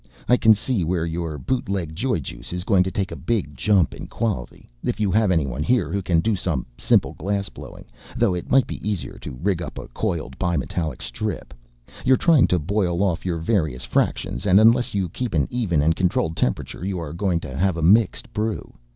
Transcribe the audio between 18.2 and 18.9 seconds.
brew.